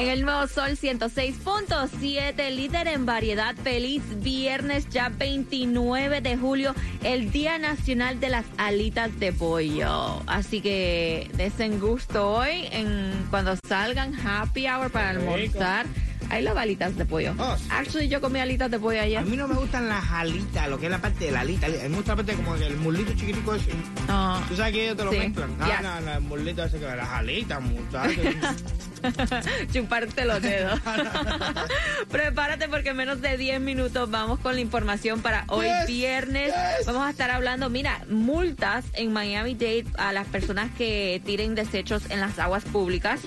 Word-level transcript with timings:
En 0.00 0.08
el 0.08 0.22
Nuevo 0.22 0.46
Sol 0.46 0.78
106.7, 0.78 2.56
líder 2.56 2.88
en 2.88 3.04
variedad. 3.04 3.54
Feliz 3.54 4.02
viernes, 4.22 4.88
ya 4.88 5.10
29 5.10 6.22
de 6.22 6.38
julio, 6.38 6.74
el 7.04 7.30
Día 7.30 7.58
Nacional 7.58 8.18
de 8.18 8.30
las 8.30 8.46
Alitas 8.56 9.20
de 9.20 9.34
Pollo. 9.34 10.22
Así 10.26 10.62
que 10.62 11.30
desen 11.34 11.80
gusto 11.80 12.30
hoy 12.30 12.66
en 12.72 13.26
cuando 13.28 13.54
salgan 13.68 14.14
happy 14.26 14.66
hour 14.68 14.90
para 14.90 15.10
almorzar. 15.10 15.84
Hay 16.30 16.42
las 16.44 16.56
alitas 16.56 16.96
de 16.96 17.04
pollo. 17.04 17.34
Oh, 17.38 17.56
sí. 17.56 17.64
Actually, 17.70 18.08
yo 18.08 18.20
comí 18.20 18.38
alitas 18.38 18.70
de 18.70 18.78
pollo 18.78 19.00
ayer. 19.02 19.18
A 19.18 19.22
mí 19.22 19.36
no 19.36 19.48
me 19.48 19.54
gustan 19.56 19.88
las 19.88 20.08
alitas, 20.12 20.68
lo 20.70 20.78
que 20.78 20.86
es 20.86 20.92
la 20.92 21.00
parte 21.00 21.24
de 21.24 21.32
la 21.32 21.40
alita. 21.40 21.66
Me 21.66 21.88
gusta 21.88 22.12
la 22.12 22.16
parte 22.16 22.34
como 22.34 22.54
el 22.54 22.76
muslito 22.76 23.12
chiquitico 23.14 23.54
ese. 23.56 23.72
No. 24.06 24.40
¿Tú 24.48 24.54
sabes 24.54 24.72
que 24.72 24.84
ellos 24.84 24.96
te 24.96 25.04
lo 25.04 25.10
Sí. 25.10 25.18
mezclan? 25.18 25.58
No, 25.58 25.66
Yes. 25.66 25.82
no, 25.82 26.00
no, 26.20 26.36
el 26.36 26.48
ese 26.48 26.78
que 26.78 26.86
las 26.86 27.08
alitas, 27.08 27.60
muchachos. 27.60 28.16
chuparte 29.72 30.24
los 30.24 30.42
dedos. 30.42 30.78
Prepárate 32.10 32.68
porque 32.68 32.90
en 32.90 32.96
menos 32.96 33.20
de 33.20 33.36
10 33.36 33.60
minutos 33.60 34.10
vamos 34.10 34.38
con 34.40 34.54
la 34.54 34.60
información 34.60 35.20
para 35.22 35.44
hoy 35.48 35.66
Yes, 35.66 35.86
viernes. 35.86 36.46
yes. 36.78 36.86
Vamos 36.86 37.06
a 37.06 37.10
estar 37.10 37.30
hablando, 37.30 37.70
mira, 37.70 38.02
multas 38.08 38.84
en 38.94 39.12
Miami-Dade 39.12 39.84
a 39.98 40.12
las 40.12 40.26
personas 40.26 40.70
que 40.76 41.20
tiren 41.24 41.54
desechos 41.54 42.02
en 42.10 42.20
las 42.20 42.38
aguas 42.38 42.64
públicas. 42.64 43.20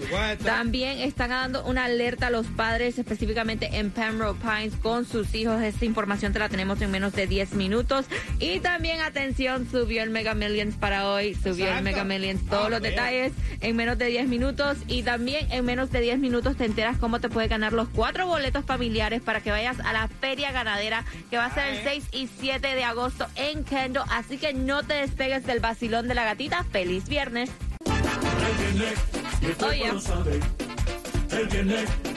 También 0.44 1.00
están 1.00 1.30
dando 1.30 1.64
una 1.66 1.86
alerta 1.86 2.28
a 2.28 2.30
los 2.30 2.48
padres, 2.48 2.98
específicamente 3.00 3.70
en 3.78 3.92
Pembroke 3.92 4.40
Pines, 4.42 4.76
con 4.76 5.06
sus 5.06 5.34
hijos. 5.36 5.62
Esta 5.62 5.86
información 5.86 6.34
te 6.34 6.40
la 6.40 6.50
tenemos 6.50 6.82
en 6.82 6.92
menos 6.92 7.14
de 7.14 7.28
10 7.28 7.54
minutos. 7.54 8.06
Y 8.40 8.60
también, 8.60 9.02
atención, 9.02 9.68
subió 9.70 10.04
el 10.04 10.10
Mega 10.10 10.34
Millions 10.34 10.76
para 10.76 11.08
hoy. 11.08 11.36
Subió 11.36 11.72
el. 11.74 11.84
Mega 11.84 12.04
Millions. 12.04 12.46
Todos 12.50 12.68
A 12.68 12.70
los 12.70 12.82
detalles 12.82 13.32
en 13.62 13.76
menos 13.76 13.98
de 13.98 14.06
10 14.08 14.28
minutos. 14.28 14.78
Y 14.88 15.04
también 15.04 15.48
en 15.52 15.63
menos 15.64 15.92
de 15.92 16.02
10 16.02 16.20
minutos 16.20 16.56
te 16.56 16.66
enteras 16.66 16.98
cómo 16.98 17.20
te 17.20 17.30
puedes 17.30 17.50
ganar 17.50 17.74
los 17.74 17.90
cuatro 17.90 18.28
boletos 18.28 18.66
familiares 18.66 19.22
para 19.22 19.42
que 19.42 19.52
vayas 19.52 19.80
a 19.80 19.94
la 19.94 20.08
feria 20.08 20.52
ganadera 20.52 21.06
que 21.30 21.38
va 21.38 21.46
a 21.46 21.54
ser 21.54 21.68
el 21.68 21.88
Ay. 21.88 22.02
6 22.02 22.08
y 22.12 22.30
7 22.40 22.76
de 22.76 22.84
agosto 22.84 23.28
en 23.36 23.64
Kendall. 23.64 24.08
Así 24.12 24.38
que 24.38 24.54
no 24.54 24.84
te 24.84 24.94
despegues 24.94 25.46
del 25.46 25.60
vacilón 25.60 26.08
de 26.08 26.16
la 26.16 26.24
gatita. 26.26 26.64
¡Feliz 26.66 27.08
viernes! 27.08 27.50
Oye. 29.66 29.92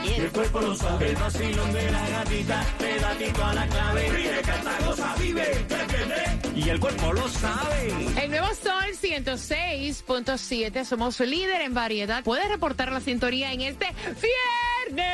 Y 0.03 0.21
el 0.21 0.31
cuerpo 0.31 0.61
lo 0.61 0.75
sabe. 0.75 1.09
El 1.09 1.15
vacilón 1.15 1.73
de 1.73 1.91
la 1.91 2.09
gatita, 2.09 2.65
pedatito 2.77 3.45
a 3.45 3.53
la 3.53 3.67
clave. 3.67 4.09
Ríe, 4.09 4.41
canta, 4.41 4.77
goza, 4.85 5.15
vive. 5.19 5.65
Viernes, 5.87 6.55
y 6.55 6.69
el 6.69 6.79
cuerpo 6.79 7.13
lo 7.13 7.27
sabe. 7.29 7.93
El 8.21 8.29
nuevo 8.29 8.47
Sol 8.55 8.85
106.7, 9.01 10.85
somos 10.85 11.19
líder 11.19 11.61
en 11.61 11.73
variedad. 11.73 12.23
Puedes 12.23 12.47
reportar 12.49 12.91
la 12.91 13.01
sintonía 13.01 13.53
en 13.53 13.61
este 13.61 13.87
viernes. 14.05 15.05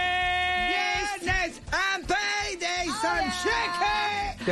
Viernes 0.69 1.61
and 1.71 2.07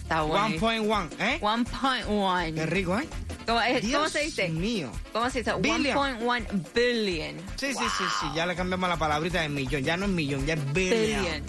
Está 0.00 0.22
bueno. 0.22 0.48
1.1, 0.58 1.08
¿eh? 1.20 1.38
1.1. 1.42 2.54
Qué 2.54 2.66
rico, 2.66 2.98
¿eh? 2.98 3.06
¿Cómo, 3.46 3.60
es- 3.60 3.82
Dios 3.82 3.98
¿Cómo 4.00 4.08
se 4.10 4.20
dice? 4.24 4.48
mío. 4.48 4.90
¿Cómo 5.12 5.28
se 5.30 5.38
dice? 5.40 5.52
Billion. 5.60 5.96
1.1 5.96 6.64
billion. 6.74 7.36
Sí, 7.56 7.72
sí, 7.74 7.84
sí, 7.98 8.04
sí. 8.20 8.26
Ya 8.34 8.46
le 8.46 8.54
cambiamos 8.56 8.88
la 8.88 8.96
palabrita 8.96 9.40
de 9.42 9.48
millón. 9.50 9.82
Ya 9.82 9.96
no 9.96 10.04
es 10.06 10.10
millón, 10.10 10.46
ya 10.46 10.54
es 10.54 10.72
billion. 10.72 11.22
Billion. 11.24 11.42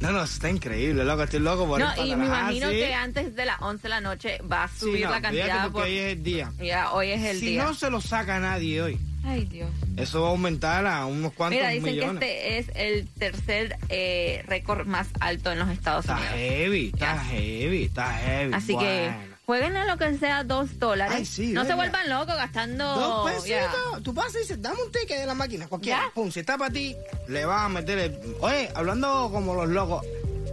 No, 0.00 0.12
no, 0.12 0.24
está 0.24 0.48
increíble, 0.48 1.04
loco. 1.04 1.22
Estoy 1.24 1.40
loco 1.40 1.66
por 1.66 1.78
No, 1.78 1.92
y 2.04 2.16
me 2.16 2.24
imagino 2.26 2.66
Ah, 2.68 2.70
sí. 2.70 2.76
que 2.76 2.94
antes 2.94 3.36
de 3.36 3.44
las 3.44 3.60
11 3.60 3.82
de 3.82 3.88
la 3.90 4.00
noche 4.00 4.38
va 4.50 4.64
a 4.64 4.68
Sí, 4.68 4.80
subir 4.80 5.04
no, 5.04 5.10
la 5.10 5.20
cantidad. 5.20 5.62
porque 5.64 5.72
por- 5.72 5.82
hoy 5.84 5.98
es 5.98 6.12
el 6.16 6.22
día. 6.22 6.52
Ya, 6.58 6.92
hoy 6.92 7.10
es 7.10 7.22
el 7.22 7.38
si 7.38 7.46
día. 7.50 7.64
no 7.64 7.74
se 7.74 7.90
lo 7.90 8.00
saca 8.00 8.40
nadie 8.40 8.80
hoy, 8.80 8.98
Ay, 9.24 9.44
Dios. 9.44 9.70
eso 9.98 10.22
va 10.22 10.28
a 10.28 10.30
aumentar 10.30 10.86
a 10.86 11.04
unos 11.04 11.34
cuantos 11.34 11.58
Mira, 11.58 11.70
dicen 11.70 11.94
millones. 11.94 12.20
que 12.20 12.58
este 12.58 12.58
es 12.58 12.76
el 12.76 13.08
tercer 13.08 13.76
eh, 13.90 14.42
récord 14.46 14.86
más 14.86 15.08
alto 15.20 15.52
en 15.52 15.58
los 15.58 15.68
Estados 15.68 16.06
Está 16.06 16.16
Unidos. 16.16 16.34
heavy, 16.34 16.86
está 16.94 16.98
Ya. 17.16 17.24
heavy, 17.24 17.82
está 17.84 18.12
heavy. 18.14 18.54
Así 18.54 18.68
que 18.68 18.74
Bueno. 18.74 19.29
Jueguen 19.50 19.76
a 19.76 19.84
lo 19.84 19.96
que 19.98 20.16
sea 20.16 20.44
dos 20.44 20.78
dólares. 20.78 21.12
Ay, 21.16 21.24
sí, 21.24 21.52
no 21.52 21.64
se 21.64 21.74
vuelvan 21.74 22.08
locos 22.08 22.36
gastando. 22.36 22.84
Dos 22.84 23.32
pesitos. 23.32 24.02
Tú 24.04 24.14
pasas 24.14 24.36
y 24.36 24.38
dices, 24.38 24.62
dame 24.62 24.76
un 24.86 24.92
ticket 24.92 25.18
de 25.18 25.26
la 25.26 25.34
máquina, 25.34 25.66
cualquiera. 25.66 26.04
Ya. 26.06 26.14
Pum, 26.14 26.30
si 26.30 26.38
está 26.40 26.56
para 26.56 26.72
ti, 26.72 26.94
le 27.26 27.44
vas 27.44 27.62
a 27.66 27.68
meter 27.68 27.98
el... 27.98 28.18
Oye, 28.40 28.70
hablando 28.76 29.28
como 29.32 29.54
los 29.56 29.68
locos. 29.68 30.06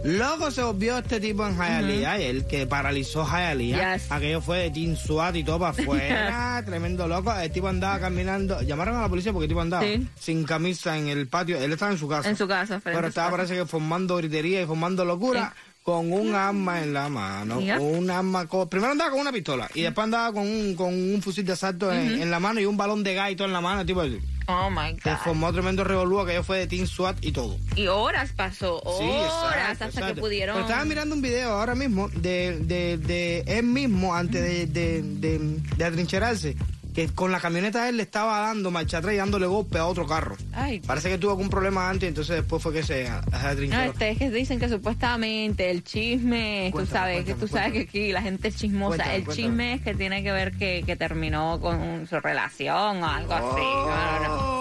Loco 0.04 0.50
se 0.52 0.62
volvió 0.62 0.98
este 0.98 1.18
tipo 1.20 1.44
en 1.46 1.56
Hialeah, 1.56 2.18
el 2.18 2.46
que 2.46 2.66
paralizó 2.68 3.24
Hialeah. 3.26 3.94
Yes. 3.96 4.10
Aquello 4.12 4.40
fue 4.40 4.58
de 4.58 4.70
Team 4.70 4.96
SWAT 4.96 5.34
y 5.36 5.44
todo 5.44 5.58
para 5.58 5.70
afuera. 5.82 6.62
tremendo 6.64 7.06
loco. 7.08 7.32
El 7.36 7.50
tipo 7.50 7.66
andaba 7.68 7.98
caminando. 7.98 8.60
Llamaron 8.62 8.96
a 8.96 9.02
la 9.02 9.08
policía 9.08 9.32
porque 9.32 9.44
el 9.46 9.48
tipo 9.48 9.60
andaba 9.60 9.82
Sí. 9.84 10.06
sin 10.18 10.44
camisa 10.44 10.96
en 10.96 11.08
el 11.08 11.26
patio. 11.26 11.58
Él 11.58 11.72
estaba 11.72 11.90
en 11.92 11.98
su 11.98 12.06
casa. 12.08 12.28
En 12.30 12.36
su 12.36 12.46
casa, 12.46 12.80
Pero 12.82 13.00
su 13.00 13.06
estaba 13.08 13.30
parece 13.32 13.54
que 13.56 13.66
formando 13.66 14.16
gritería 14.16 14.62
y 14.62 14.66
formando 14.66 15.04
locura. 15.04 15.52
Con 15.88 16.12
un 16.12 16.34
arma 16.34 16.82
en 16.82 16.92
la 16.92 17.08
mano, 17.08 17.60
un 17.60 18.10
arma 18.10 18.46
co- 18.46 18.68
primero 18.68 18.92
andaba 18.92 19.10
con 19.10 19.20
una 19.20 19.32
pistola 19.32 19.70
y 19.74 19.80
después 19.80 20.04
andaba 20.04 20.34
con 20.34 20.46
un, 20.46 20.74
con 20.74 20.92
un 20.92 21.22
fusil 21.22 21.46
de 21.46 21.52
asalto 21.54 21.90
en, 21.90 22.20
en 22.20 22.30
la 22.30 22.38
mano 22.38 22.60
y 22.60 22.66
un 22.66 22.76
balón 22.76 23.02
de 23.02 23.14
todo 23.34 23.46
en 23.46 23.54
la 23.54 23.62
mano, 23.62 23.86
tipo 23.86 24.02
así. 24.02 24.18
Oh 24.48 24.68
my 24.70 24.98
Se 25.02 25.10
God. 25.10 25.18
formó 25.24 25.50
tremendo 25.52 25.84
revolú 25.84 26.24
que 26.26 26.34
yo 26.34 26.42
fue 26.42 26.58
de 26.58 26.66
Team 26.66 26.86
SWAT 26.86 27.16
y 27.22 27.32
todo. 27.32 27.56
Y 27.74 27.86
horas 27.86 28.32
pasó, 28.36 28.82
Sí, 28.98 29.04
horas 29.04 29.72
exacto, 29.72 29.84
hasta 30.00 30.14
que 30.14 30.20
pudieron. 30.20 30.56
Pero 30.56 30.66
estaba 30.68 30.84
mirando 30.84 31.14
un 31.14 31.22
video 31.22 31.52
ahora 31.52 31.74
mismo 31.74 32.10
de, 32.10 32.58
de, 32.60 32.98
de 32.98 33.44
él 33.46 33.62
mismo 33.64 34.14
antes 34.14 34.42
de, 34.42 34.66
de, 34.66 35.02
de, 35.02 35.38
de 35.76 35.84
atrincherarse. 35.84 36.54
Que 36.94 37.06
con 37.08 37.30
la 37.30 37.38
camioneta 37.38 37.88
él 37.88 37.96
le 37.96 38.02
estaba 38.02 38.40
dando 38.40 38.70
marcha 38.72 38.98
atrás 38.98 39.14
y 39.14 39.18
dándole 39.18 39.46
golpe 39.46 39.78
a 39.78 39.86
otro 39.86 40.06
carro. 40.06 40.36
Ay, 40.52 40.80
Parece 40.80 41.08
que 41.10 41.18
tuvo 41.18 41.30
algún 41.32 41.48
problema 41.48 41.88
antes, 41.88 42.08
entonces 42.08 42.36
después 42.36 42.60
fue 42.62 42.72
que 42.72 42.82
se, 42.82 43.08
No, 43.08 43.20
atrincheró. 43.32 43.92
este, 43.92 44.10
es 44.10 44.18
que 44.18 44.30
dicen 44.30 44.58
que 44.58 44.68
supuestamente 44.68 45.70
el 45.70 45.84
chisme, 45.84 46.70
tú 46.72 46.78
Cuéntame, 46.78 46.98
sabes, 46.98 47.18
que 47.18 47.24
cuéntame, 47.34 47.40
tú 47.40 47.48
sabes 47.56 47.72
que 47.72 47.80
aquí 47.82 48.12
la 48.12 48.22
gente 48.22 48.48
es 48.48 48.56
chismosa. 48.56 49.14
El 49.14 49.26
chisme 49.28 49.74
es 49.74 49.82
que 49.82 49.94
tiene 49.94 50.22
que 50.24 50.32
ver 50.32 50.52
que, 50.56 50.82
que 50.84 50.96
terminó 50.96 51.60
con 51.60 52.06
su 52.08 52.18
relación 52.18 53.02
o 53.02 53.06
algo 53.06 53.32
así. 53.32 53.44
No, 53.62 54.20
no, 54.20 54.36
no. 54.36 54.57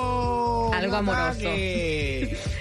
Algo 0.77 0.95
amoroso. 0.97 1.49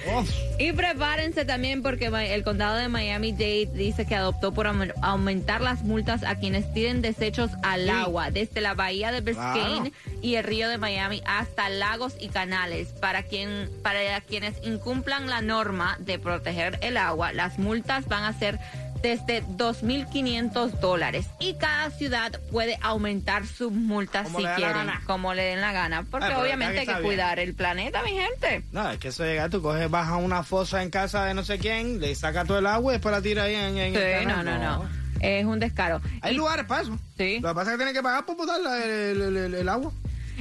Oh, 0.08 0.24
Y 0.60 0.70
prepárense 0.70 1.44
también 1.44 1.82
porque 1.82 2.06
el 2.06 2.44
condado 2.44 2.76
de 2.76 2.86
Miami-Dade 2.88 3.66
dice 3.74 4.06
que 4.06 4.14
adoptó 4.14 4.52
por 4.54 4.66
aumen- 4.68 4.92
aumentar 5.02 5.60
las 5.60 5.82
multas 5.82 6.22
a 6.22 6.36
quienes 6.36 6.72
tiren 6.72 7.02
desechos 7.02 7.50
al 7.64 7.82
Sí. 7.84 7.90
agua, 7.90 8.30
desde 8.30 8.60
la 8.60 8.74
bahía 8.74 9.10
de 9.10 9.20
Biscayne 9.20 9.90
Claro. 9.90 10.18
y 10.22 10.36
el 10.36 10.44
río 10.44 10.68
de 10.68 10.78
Miami 10.78 11.22
hasta 11.26 11.68
lagos 11.68 12.14
y 12.20 12.28
canales. 12.28 12.88
Para, 13.00 13.24
quien, 13.24 13.68
para 13.82 14.20
quienes 14.20 14.54
incumplan 14.64 15.28
la 15.28 15.42
norma 15.42 15.96
de 15.98 16.20
proteger 16.20 16.78
el 16.82 16.96
agua, 16.98 17.32
las 17.32 17.58
multas 17.58 18.06
van 18.06 18.22
a 18.22 18.32
ser 18.32 18.60
desde 19.02 19.42
2.500 19.44 20.70
dólares 20.80 21.26
y 21.38 21.54
cada 21.54 21.90
ciudad 21.90 22.40
puede 22.50 22.78
aumentar 22.82 23.46
sus 23.46 23.72
multas 23.72 24.24
Como 24.26 24.38
si 24.40 24.44
quieren, 24.56 24.88
como 25.06 25.34
le 25.34 25.42
den 25.42 25.60
la 25.60 25.72
gana, 25.72 26.04
porque 26.10 26.34
obviamente 26.34 26.80
hay 26.80 26.86
que 26.86 26.92
bien. 26.92 27.04
cuidar 27.04 27.38
el 27.38 27.54
planeta, 27.54 28.02
mi 28.02 28.10
gente. 28.12 28.64
No, 28.72 28.90
es 28.90 28.98
que 28.98 29.08
eso 29.08 29.24
llega, 29.24 29.48
tú 29.48 29.62
coges, 29.62 29.90
vas 29.90 30.08
a 30.08 30.16
una 30.16 30.42
fosa 30.42 30.82
en 30.82 30.90
casa 30.90 31.24
de 31.24 31.34
no 31.34 31.44
sé 31.44 31.58
quién, 31.58 32.00
le 32.00 32.14
saca 32.14 32.44
todo 32.44 32.58
el 32.58 32.66
agua 32.66 32.92
y 32.92 32.96
después 32.96 33.14
la 33.14 33.22
tira 33.22 33.44
ahí 33.44 33.54
en, 33.54 33.78
en 33.78 33.94
Sí, 33.94 34.00
el 34.00 34.28
no, 34.28 34.42
no, 34.42 34.58
no. 34.58 34.88
Es 35.20 35.44
un 35.46 35.58
descaro. 35.58 36.00
Hay 36.20 36.34
Y- 36.34 36.36
lugares 36.36 36.66
para 36.66 36.82
eso. 36.82 36.98
Sí. 37.16 37.40
Lo 37.40 37.48
que 37.48 37.54
pasa 37.54 37.70
es 37.70 37.74
que 37.74 37.78
tienen 37.78 37.94
que 37.94 38.02
pagar 38.02 38.26
por 38.26 38.36
botar 38.36 38.60
la- 38.60 38.84
el, 38.84 39.20
el- 39.22 39.36
el- 39.36 39.54
el 39.54 39.68
agua. 39.68 39.90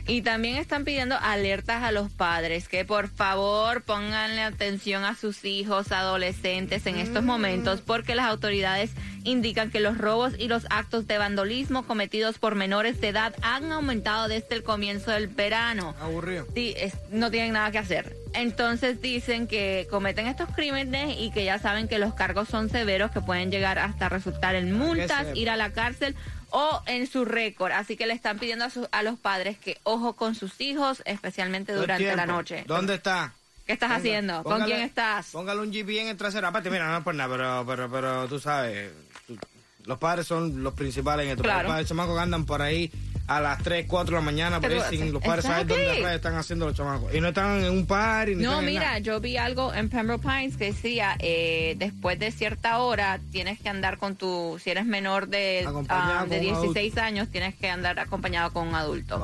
Y 0.07 0.21
también 0.21 0.57
están 0.57 0.83
pidiendo 0.85 1.15
alertas 1.19 1.83
a 1.83 1.91
los 1.91 2.11
padres 2.11 2.67
que 2.67 2.85
por 2.85 3.07
favor 3.09 3.81
pónganle 3.83 4.41
atención 4.41 5.03
a 5.03 5.15
sus 5.15 5.43
hijos 5.45 5.91
adolescentes 5.91 6.85
en 6.85 6.97
estos 6.97 7.23
momentos 7.23 7.81
porque 7.81 8.15
las 8.15 8.25
autoridades 8.27 8.91
indican 9.23 9.71
que 9.71 9.79
los 9.79 9.97
robos 9.97 10.33
y 10.37 10.47
los 10.47 10.65
actos 10.69 11.07
de 11.07 11.17
vandolismo 11.17 11.87
cometidos 11.87 12.37
por 12.37 12.55
menores 12.55 13.01
de 13.01 13.07
edad 13.09 13.33
han 13.41 13.71
aumentado 13.71 14.27
desde 14.27 14.53
el 14.55 14.63
comienzo 14.63 15.11
del 15.11 15.27
verano. 15.27 15.95
Aburrido. 15.99 16.45
Sí, 16.53 16.73
es- 16.77 16.93
no 17.09 17.31
tienen 17.31 17.53
nada 17.53 17.71
que 17.71 17.79
hacer. 17.79 18.15
Entonces 18.35 19.01
dicen 19.01 19.47
que 19.47 19.87
cometen 19.89 20.27
estos 20.27 20.49
crímenes 20.55 21.15
y 21.19 21.31
que 21.31 21.43
ya 21.45 21.59
saben 21.59 21.87
que 21.87 21.99
los 21.99 22.13
cargos 22.13 22.47
son 22.49 22.69
severos, 22.69 23.11
que 23.11 23.21
pueden 23.21 23.51
llegar 23.51 23.79
hasta 23.79 24.09
resultar 24.09 24.55
en 24.55 24.71
multas, 24.77 25.27
ir 25.35 25.49
a 25.49 25.55
la 25.55 25.71
cárcel 25.71 26.15
o 26.49 26.81
en 26.85 27.07
su 27.07 27.25
récord. 27.25 27.71
Así 27.71 27.95
que 27.97 28.05
le 28.05 28.13
están 28.13 28.37
pidiendo 28.39 28.65
a, 28.65 28.69
sus- 28.69 28.87
a 28.91 29.03
los 29.03 29.17
padres 29.19 29.57
que 29.57 29.79
ojo 29.83 30.13
con 30.13 30.35
sus 30.35 30.59
hijos, 30.61 31.01
especialmente 31.05 31.71
Todo 31.73 31.81
durante 31.81 32.15
la 32.15 32.25
noche. 32.25 32.63
¿Dónde 32.67 32.95
está? 32.95 33.33
¿Qué 33.65 33.73
estás 33.73 33.91
haciendo? 33.91 34.43
¿Con 34.43 34.61
quién 34.63 34.81
estás? 34.81 35.27
Póngale 35.31 35.61
un 35.61 35.71
GP 35.71 35.89
en 36.01 36.07
el 36.09 36.17
trasero. 36.17 36.47
Aparte, 36.47 36.69
mira, 36.69 36.87
no 36.87 36.97
es 36.97 37.03
por 37.03 37.15
nada, 37.15 37.35
pero, 37.35 37.65
pero, 37.65 37.89
pero 37.89 38.27
tú 38.27 38.39
sabes, 38.39 38.91
tú- 39.25 39.37
los 39.85 39.97
padres 39.97 40.27
son 40.27 40.61
los 40.63 40.73
principales 40.75 41.25
en 41.25 41.31
esto. 41.31 41.43
Claro. 41.43 41.63
Los 41.63 41.71
padres 41.71 41.87
chamacos 41.89 42.19
andan 42.19 42.45
por 42.45 42.61
ahí 42.61 42.91
a 43.27 43.41
las 43.41 43.63
3, 43.63 43.85
4 43.87 44.15
de 44.15 44.21
la 44.21 44.25
mañana, 44.25 44.61
por 44.61 44.71
ahí 44.71 44.81
sin 44.89 45.11
los 45.11 45.21
padres 45.21 45.45
saben 45.45 45.67
dónde 45.67 46.15
están 46.15 46.35
haciendo 46.35 46.67
los 46.67 46.75
chamacos. 46.75 47.13
Y 47.13 47.21
no 47.21 47.29
están 47.29 47.63
en 47.63 47.71
un 47.71 47.85
par 47.85 48.29
y 48.29 48.35
No, 48.35 48.61
mira, 48.61 48.99
yo 48.99 49.19
vi 49.19 49.37
algo 49.37 49.73
en 49.73 49.89
Pembroke 49.89 50.21
Pines 50.21 50.57
que 50.57 50.65
decía, 50.65 51.15
eh, 51.19 51.75
después 51.77 52.19
de 52.19 52.31
cierta 52.31 52.79
hora 52.79 53.19
tienes 53.31 53.59
que 53.59 53.69
andar 53.69 53.97
con 53.97 54.15
tu, 54.15 54.59
si 54.61 54.69
eres 54.69 54.85
menor 54.85 55.27
de, 55.27 55.65
ah, 55.89 56.25
de 56.27 56.37
con 56.37 56.55
un 56.55 56.61
16 56.61 56.97
años, 56.97 57.29
tienes 57.29 57.55
que 57.55 57.69
andar 57.69 57.99
acompañado 57.99 58.51
con 58.53 58.67
un 58.67 58.75
adulto. 58.75 59.21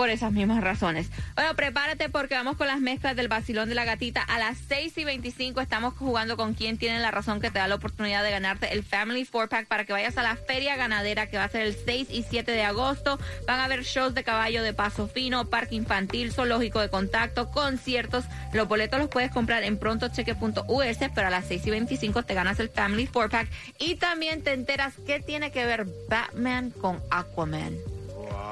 Por 0.00 0.08
esas 0.08 0.32
mismas 0.32 0.64
razones. 0.64 1.10
Bueno, 1.34 1.54
prepárate 1.54 2.08
porque 2.08 2.34
vamos 2.34 2.56
con 2.56 2.66
las 2.66 2.80
mezclas 2.80 3.14
del 3.16 3.28
vacilón 3.28 3.68
de 3.68 3.74
la 3.74 3.84
gatita. 3.84 4.22
A 4.22 4.38
las 4.38 4.56
6 4.66 4.96
y 4.96 5.04
25 5.04 5.60
estamos 5.60 5.92
jugando 5.92 6.38
con 6.38 6.54
quien 6.54 6.78
tiene 6.78 7.00
la 7.00 7.10
razón 7.10 7.38
que 7.38 7.50
te 7.50 7.58
da 7.58 7.68
la 7.68 7.74
oportunidad 7.74 8.24
de 8.24 8.30
ganarte 8.30 8.72
el 8.72 8.82
Family 8.82 9.26
Four 9.26 9.50
Pack 9.50 9.66
para 9.66 9.84
que 9.84 9.92
vayas 9.92 10.16
a 10.16 10.22
la 10.22 10.36
Feria 10.36 10.74
Ganadera 10.76 11.26
que 11.26 11.36
va 11.36 11.44
a 11.44 11.50
ser 11.50 11.66
el 11.66 11.76
6 11.76 12.08
y 12.10 12.22
7 12.22 12.50
de 12.50 12.62
agosto. 12.62 13.18
Van 13.46 13.60
a 13.60 13.66
haber 13.66 13.82
shows 13.82 14.14
de 14.14 14.24
caballo 14.24 14.62
de 14.62 14.72
paso 14.72 15.06
fino, 15.06 15.50
parque 15.50 15.74
infantil, 15.74 16.32
zoológico 16.32 16.80
de 16.80 16.88
contacto, 16.88 17.50
conciertos. 17.50 18.24
Los 18.54 18.68
boletos 18.68 19.00
los 19.00 19.10
puedes 19.10 19.30
comprar 19.30 19.64
en 19.64 19.76
prontocheque.us, 19.76 20.96
pero 21.14 21.26
a 21.26 21.30
las 21.30 21.44
6 21.44 21.66
y 21.66 21.70
25 21.72 22.22
te 22.22 22.32
ganas 22.32 22.58
el 22.58 22.70
Family 22.70 23.06
Four 23.06 23.28
Pack. 23.28 23.50
Y 23.78 23.96
también 23.96 24.42
te 24.42 24.54
enteras 24.54 24.94
qué 25.06 25.20
tiene 25.20 25.52
que 25.52 25.66
ver 25.66 25.86
Batman 26.08 26.70
con 26.70 27.02
Aquaman 27.10 27.99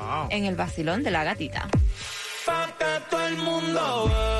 Wow. 0.08 0.28
en 0.30 0.46
el 0.46 0.56
vacilón 0.56 1.02
de 1.02 1.10
la 1.10 1.22
gatita. 1.22 1.68
Pa' 2.46 2.66
que 2.78 3.10
todo 3.10 3.26
el 3.26 3.36
mundo 3.36 4.37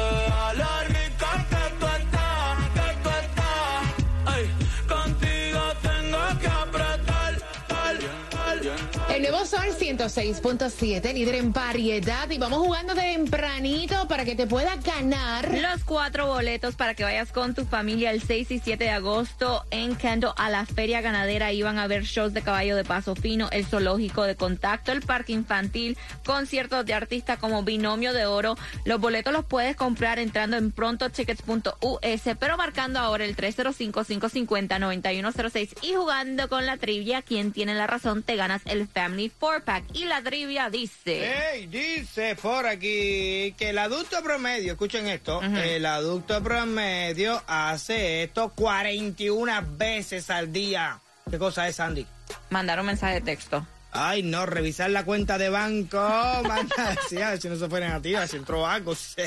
El 9.18 9.24
nuevo 9.24 9.44
Sol 9.46 9.74
106.7, 9.76 11.12
líder 11.12 11.34
en 11.34 11.52
variedad. 11.52 12.30
Y 12.30 12.38
vamos 12.38 12.60
jugando 12.60 12.94
tempranito 12.94 14.06
para 14.06 14.24
que 14.24 14.36
te 14.36 14.46
puedas 14.46 14.80
ganar. 14.84 15.58
Los 15.58 15.82
cuatro 15.82 16.28
boletos 16.28 16.76
para 16.76 16.94
que 16.94 17.02
vayas 17.02 17.32
con 17.32 17.52
tu 17.52 17.64
familia 17.64 18.12
el 18.12 18.22
6 18.22 18.52
y 18.52 18.60
7 18.60 18.84
de 18.84 18.90
agosto 18.90 19.64
en 19.72 19.96
Kendo 19.96 20.36
a 20.38 20.50
la 20.50 20.64
Feria 20.66 21.00
Ganadera. 21.00 21.50
Iban 21.50 21.78
a 21.78 21.82
haber 21.82 22.04
shows 22.04 22.32
de 22.32 22.42
caballo 22.42 22.76
de 22.76 22.84
paso 22.84 23.16
fino, 23.16 23.48
el 23.50 23.66
zoológico 23.66 24.22
de 24.22 24.36
contacto, 24.36 24.92
el 24.92 25.02
parque 25.02 25.32
infantil, 25.32 25.98
conciertos 26.24 26.86
de 26.86 26.94
artistas 26.94 27.40
como 27.40 27.64
Binomio 27.64 28.12
de 28.12 28.26
Oro. 28.26 28.56
Los 28.84 29.00
boletos 29.00 29.32
los 29.32 29.44
puedes 29.44 29.74
comprar 29.74 30.20
entrando 30.20 30.56
en 30.56 30.70
prontotickets.us, 30.70 32.36
pero 32.38 32.56
marcando 32.56 33.00
ahora 33.00 33.24
el 33.24 33.36
305-550-9106 33.36 35.70
y 35.82 35.94
jugando 35.94 36.48
con 36.48 36.66
la 36.66 36.76
trivia. 36.76 37.22
Quien 37.22 37.50
tiene 37.50 37.74
la 37.74 37.88
razón 37.88 38.22
te 38.22 38.36
ganas 38.36 38.62
el 38.66 38.86
Family 38.86 39.07
Four 39.38 39.62
Pack. 39.62 39.84
Y 39.94 40.04
la 40.04 40.22
trivia 40.22 40.70
dice... 40.70 41.34
Hey, 41.52 41.66
dice 41.66 42.36
por 42.40 42.66
aquí 42.66 43.54
que 43.58 43.70
el 43.70 43.78
adulto 43.78 44.22
promedio, 44.22 44.72
escuchen 44.72 45.06
esto, 45.08 45.40
el 45.42 45.84
adulto 45.86 46.42
promedio 46.42 47.42
hace 47.46 48.22
esto 48.24 48.52
41 48.54 49.52
veces 49.76 50.30
al 50.30 50.52
día. 50.52 51.00
¿Qué 51.30 51.38
cosa 51.38 51.68
es, 51.68 51.78
Andy? 51.80 52.06
Mandar 52.50 52.80
un 52.80 52.86
mensaje 52.86 53.14
de 53.14 53.20
texto. 53.20 53.66
Ay, 53.90 54.22
no, 54.22 54.44
revisar 54.44 54.90
la 54.90 55.02
cuenta 55.04 55.38
de 55.38 55.48
banco. 55.48 55.98
Si 57.08 57.16
no 57.48 57.56
se 57.56 57.68
fue 57.68 57.80
negativa, 57.80 58.26
si 58.26 58.36
entró 58.36 58.66
algo, 58.66 58.94
si, 58.98 59.22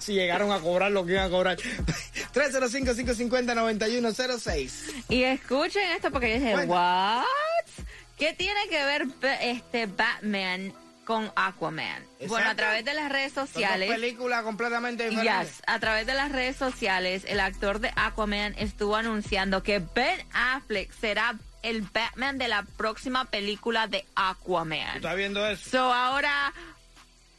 si 0.00 0.14
llegaron 0.14 0.50
a 0.50 0.58
cobrar 0.60 0.90
lo 0.90 1.06
que 1.06 1.12
iban 1.12 1.26
a 1.26 1.30
cobrar. 1.30 1.56
305-550-9106. 2.34 4.70
Y 5.08 5.22
escuchen 5.22 5.88
esto 5.92 6.10
porque 6.10 6.30
yo 6.30 6.34
dije, 6.40 6.52
Bueno. 6.54 6.66
¿Qué 8.16 8.32
tiene 8.32 8.60
que 8.68 8.84
ver 8.84 9.06
este 9.40 9.86
Batman 9.86 10.72
con 11.04 11.30
Aquaman? 11.36 12.02
Bueno, 12.26 12.50
a 12.50 12.54
través 12.54 12.84
de 12.84 12.94
las 12.94 13.10
redes 13.12 13.32
sociales. 13.32 13.90
películas 13.90 14.42
completamente 14.42 15.08
diferentes. 15.10 15.50
Yes, 15.56 15.62
a 15.66 15.78
través 15.78 16.06
de 16.06 16.14
las 16.14 16.32
redes 16.32 16.56
sociales, 16.56 17.24
el 17.28 17.40
actor 17.40 17.78
de 17.80 17.92
Aquaman 17.94 18.54
estuvo 18.58 18.96
anunciando 18.96 19.62
que 19.62 19.80
Ben 19.94 20.26
Affleck 20.32 20.92
será 20.92 21.36
el 21.62 21.82
Batman 21.82 22.38
de 22.38 22.48
la 22.48 22.62
próxima 22.62 23.24
película 23.26 23.86
de 23.86 24.00
¿Tú 24.00 24.06
Aquaman. 24.16 24.96
estás 24.96 25.16
viendo 25.16 25.46
eso? 25.46 25.70
So 25.70 25.92
ahora 25.92 26.52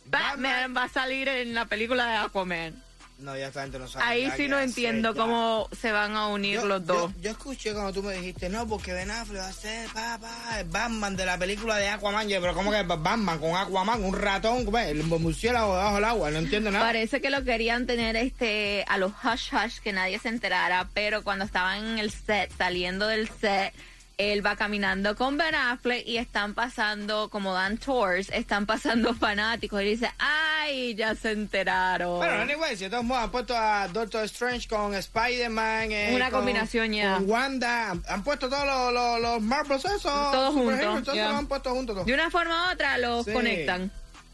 Batman. 0.05 0.43
Batman 0.43 0.77
va 0.77 0.83
a 0.83 0.89
salir 0.89 1.27
en 1.27 1.53
la 1.53 1.65
película 1.65 2.05
de 2.05 2.17
Aquaman. 2.17 2.83
No, 3.19 3.35
ya 3.35 3.47
esta 3.47 3.63
gente 3.63 3.79
no 3.79 3.87
sabe. 3.87 4.05
Ahí 4.05 4.23
ya 4.27 4.35
sí 4.35 4.47
no 4.47 4.59
entiendo 4.59 5.11
ya. 5.13 5.19
cómo 5.21 5.67
se 5.81 5.91
van 5.91 6.15
a 6.15 6.27
unir 6.27 6.55
Yo- 6.59 6.65
los 6.67 6.85
dos. 6.85 7.11
Yo, 7.15 7.21
yo 7.21 7.31
escuché 7.31 7.73
cuando 7.73 7.91
tú 7.91 8.03
me 8.03 8.13
dijiste, 8.13 8.47
no, 8.47 8.67
porque 8.67 8.93
Ben 8.93 9.09
Affleck 9.09 9.41
va 9.41 9.47
a 9.47 9.53
ser 9.53 9.89
papá, 9.89 10.59
el 10.59 10.67
Batman 10.69 11.15
de 11.15 11.25
la 11.25 11.35
película 11.37 11.77
de 11.77 11.89
Aquaman. 11.89 12.29
Yo, 12.29 12.39
pero 12.39 12.53
¿cómo 12.53 12.69
que 12.71 12.83
Batman 12.83 13.39
con 13.39 13.55
Aquaman? 13.55 14.03
Un 14.03 14.13
ratón, 14.15 14.65
¿cómo 14.65 14.77
es? 14.77 14.89
el 14.89 15.03
murciélago 15.03 15.75
debajo 15.75 15.95
del 15.95 16.03
agua, 16.05 16.29
no 16.31 16.37
entiendo 16.37 16.69
nada. 16.69 16.85
Parece 16.85 17.19
que 17.19 17.31
lo 17.31 17.43
querían 17.43 17.87
tener 17.87 18.15
este 18.15 18.85
a 18.87 18.97
los 18.99 19.11
hush 19.23 19.51
hush 19.51 19.79
que 19.79 19.93
nadie 19.93 20.19
se 20.19 20.29
enterara, 20.29 20.87
pero 20.93 21.23
cuando 21.23 21.43
estaban 21.45 21.83
en 21.85 21.97
el 21.99 22.11
set, 22.11 22.51
saliendo 22.55 23.07
del 23.07 23.27
set, 23.41 23.73
él 24.17 24.43
va 24.43 24.55
caminando 24.55 25.15
con 25.15 25.37
Ben 25.37 25.53
Affleck 25.53 26.07
y 26.07 26.17
están 26.17 26.55
pasando, 26.55 27.29
como 27.29 27.53
dan 27.53 27.77
tours, 27.77 28.29
están 28.31 28.65
pasando 28.65 29.13
fanáticos 29.15 29.79
y 29.83 29.85
dice, 29.85 30.11
ay, 30.17 30.95
ya 30.95 31.13
se 31.13 31.31
enteraron. 31.33 32.17
Bueno, 32.17 32.41
anyway, 32.41 32.75
si 32.75 32.89
todos 32.89 33.03
modos 33.03 33.25
han 33.25 33.31
puesto 33.31 33.55
a 33.55 33.87
Doctor 33.89 34.23
Strange 34.25 34.67
con 34.67 34.95
Spider-Man. 34.95 35.91
eh, 35.91 36.11
Una 36.15 36.31
con- 36.31 36.39
combinación 36.39 36.93
ya. 36.93 37.13
Con 37.15 37.29
Wanda. 37.29 37.91
Han, 37.91 38.03
han 38.09 38.23
puesto 38.23 38.49
todos 38.49 38.65
los, 38.65 38.91
los, 38.93 39.21
los 39.21 39.41
Marvels 39.43 39.85
esos. 39.85 40.01
Todos 40.03 40.53
juntos, 40.53 41.03
Todos 41.03 41.17
los 41.17 41.33
han 41.35 41.45
puesto 41.47 41.69
juntos. 41.75 41.95
todos. 41.95 42.07
De 42.07 42.13
una 42.15 42.31
forma 42.31 42.69
u 42.69 42.73
otra 42.73 42.97
los 42.97 43.23
Sí. 43.25 43.33
conectan. 43.33 43.91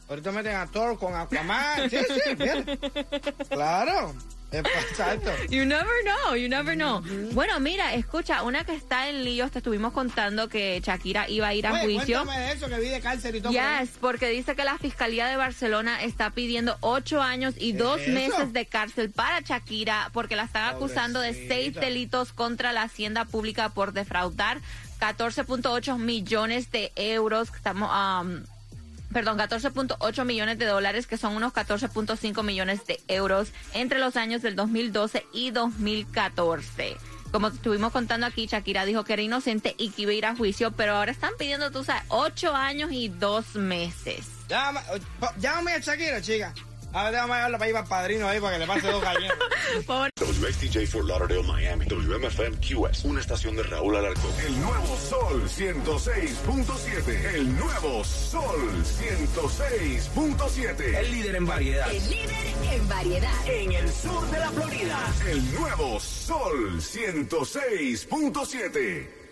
Ahorita 0.07 0.31
meten 0.31 0.55
a 0.55 0.65
Thor 0.67 0.97
con 0.97 1.13
Aquaman. 1.15 1.89
Sí, 1.89 1.97
sí, 2.07 2.35
fíjate. 2.37 2.79
Claro. 3.49 4.13
Exacto. 4.89 5.31
You 5.49 5.65
never 5.65 5.91
know, 6.03 6.35
you 6.35 6.47
never 6.47 6.75
know. 6.75 7.01
Bueno, 7.33 7.59
mira, 7.59 7.93
escucha, 7.95 8.43
una 8.43 8.63
que 8.63 8.75
está 8.75 9.09
en 9.09 9.23
líos, 9.23 9.51
te 9.51 9.59
estuvimos 9.59 9.93
contando 9.93 10.47
que 10.49 10.79
Shakira 10.83 11.27
iba 11.29 11.47
a 11.47 11.53
ir 11.53 11.65
a 11.67 11.73
Oye, 11.73 11.83
juicio. 11.97 12.23
eso 12.53 12.67
que 12.67 12.79
vi 12.79 12.89
de 12.89 13.01
cárcel 13.01 13.35
y 13.35 13.41
todo. 13.41 13.51
por 13.51 13.61
ahí. 13.61 13.79
Yes, 13.85 13.89
porque 13.99 14.27
dice 14.29 14.55
que 14.55 14.63
la 14.63 14.77
Fiscalía 14.77 15.27
de 15.27 15.35
Barcelona 15.35 16.03
está 16.03 16.29
pidiendo 16.31 16.77
ocho 16.81 17.21
años 17.21 17.55
y 17.57 17.71
¿Qué 17.73 17.79
dos 17.79 18.01
eso? 18.01 18.11
meses 18.11 18.53
de 18.53 18.65
cárcel 18.65 19.09
para 19.11 19.39
Shakira 19.41 20.09
porque 20.13 20.35
la 20.35 20.43
están 20.43 20.73
acusando 20.75 21.19
de 21.19 21.33
seis 21.47 21.73
delitos 21.73 22.31
contra 22.33 22.71
la 22.73 22.83
hacienda 22.83 23.25
pública 23.25 23.69
por 23.69 23.93
defraudar 23.93 24.59
14.8 24.99 25.97
millones 25.97 26.71
de 26.71 26.91
euros. 26.95 27.49
Estamos 27.55 27.89
um, 27.91 28.43
perdón, 29.13 29.37
14.8 29.37 30.25
millones 30.25 30.57
de 30.57 30.65
dólares, 30.65 31.07
que 31.07 31.17
son 31.17 31.35
unos 31.35 31.53
14.5 31.53 32.43
millones 32.43 32.85
de 32.85 32.99
euros 33.07 33.51
entre 33.73 33.99
los 33.99 34.17
años 34.17 34.41
del 34.41 34.55
2012 34.55 35.25
y 35.31 35.51
2014. 35.51 36.97
Como 37.31 37.47
estuvimos 37.47 37.91
contando 37.91 38.27
aquí, 38.27 38.45
Shakira 38.45 38.85
dijo 38.85 39.03
que 39.03 39.13
era 39.13 39.21
inocente 39.21 39.75
y 39.77 39.89
que 39.89 40.03
iba 40.03 40.11
a 40.11 40.15
ir 40.15 40.25
a 40.25 40.35
juicio, 40.35 40.71
pero 40.71 40.95
ahora 40.95 41.11
están 41.11 41.31
pidiendo, 41.37 41.71
tú 41.71 41.83
sabes, 41.83 42.03
ocho 42.09 42.53
años 42.53 42.91
y 42.91 43.07
dos 43.07 43.55
meses. 43.55 44.27
Llámame, 44.49 44.85
llámame 45.39 45.73
a 45.73 45.79
Shakira, 45.79 46.21
chica. 46.21 46.53
A 46.93 47.03
ver, 47.05 47.13
déjame 47.13 47.33
llevarla 47.33 47.57
para 47.57 47.69
ir 47.69 47.73
para 47.73 47.83
el 47.83 47.89
padrino 47.89 48.27
ahí 48.27 48.39
para 48.39 48.53
que 48.53 48.59
le 48.59 48.67
pase 48.67 48.87
dos 48.87 49.01
gallinas. 49.01 49.33
WXTJ 50.19 50.85
Fort 50.87 51.07
Lauderdale, 51.07 51.41
Miami. 51.41 51.85
WMFM 51.85 52.57
QS. 52.57 53.05
Una 53.05 53.19
estación 53.19 53.55
de 53.55 53.63
Raúl 53.63 53.95
Alarcón. 53.95 54.29
El 54.45 54.61
nuevo 54.61 54.95
Sol 54.97 55.49
106.7. 55.49 57.33
El 57.33 57.57
nuevo 57.57 58.03
Sol 58.03 58.83
106.7. 58.83 60.97
El 60.97 61.11
líder 61.11 61.37
en 61.37 61.47
variedad. 61.47 61.91
El 61.91 62.07
líder 62.09 62.53
en 62.71 62.87
variedad. 62.87 63.47
En 63.47 63.71
el 63.71 63.91
sur 63.91 64.29
de 64.29 64.37
la 64.39 64.51
Florida. 64.51 64.99
El 65.27 65.55
nuevo 65.55 65.99
Sol 65.99 66.79
106.7. 66.79 69.22